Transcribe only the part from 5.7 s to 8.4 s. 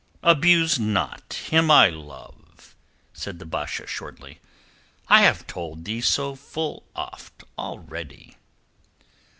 thee so full oft already."